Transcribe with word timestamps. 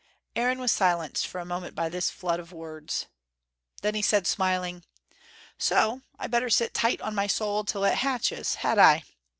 Aaron 0.35 0.57
was 0.57 0.71
silenced 0.71 1.27
for 1.27 1.39
a 1.39 1.45
moment 1.45 1.75
by 1.75 1.87
this 1.87 2.09
flood 2.09 2.39
of 2.39 2.51
words. 2.51 3.05
Then 3.83 3.93
he 3.93 4.01
said 4.01 4.25
smiling: 4.25 4.83
"So 5.59 6.01
I'd 6.17 6.31
better 6.31 6.49
sit 6.49 6.73
tight 6.73 7.01
on 7.01 7.13
my 7.13 7.27
soul, 7.27 7.63
till 7.63 7.83
it 7.83 7.99
hatches, 7.99 8.55
had 8.55 8.79
I?" 8.79 9.03